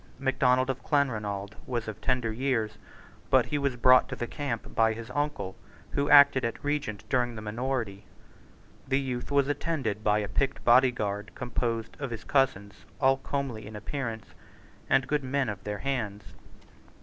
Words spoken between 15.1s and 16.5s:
men of their hands.